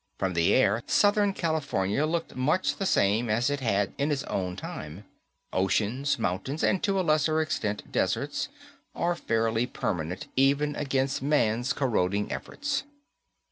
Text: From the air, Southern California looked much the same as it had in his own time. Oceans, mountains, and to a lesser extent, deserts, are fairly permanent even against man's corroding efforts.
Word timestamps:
From 0.17 0.33
the 0.33 0.55
air, 0.55 0.81
Southern 0.87 1.31
California 1.31 2.07
looked 2.07 2.35
much 2.35 2.77
the 2.77 2.87
same 2.87 3.29
as 3.29 3.51
it 3.51 3.59
had 3.59 3.93
in 3.99 4.09
his 4.09 4.23
own 4.23 4.55
time. 4.55 5.05
Oceans, 5.53 6.17
mountains, 6.17 6.63
and 6.63 6.81
to 6.81 6.99
a 6.99 7.03
lesser 7.05 7.39
extent, 7.39 7.91
deserts, 7.91 8.49
are 8.95 9.13
fairly 9.13 9.67
permanent 9.67 10.25
even 10.35 10.75
against 10.75 11.21
man's 11.21 11.71
corroding 11.71 12.31
efforts. 12.31 12.81